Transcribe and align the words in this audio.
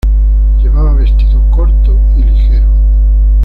Llevaba 0.57 0.93
vestido 0.95 1.39
corto 1.51 1.95
y 2.17 2.23
ligero. 2.23 2.65